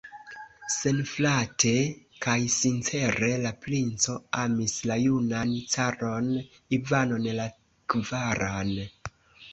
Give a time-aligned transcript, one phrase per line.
[0.75, 1.73] Senflate
[2.25, 6.33] kaj sincere la princo amis la junan caron
[6.79, 7.47] Ivanon la
[7.95, 8.77] kvaran.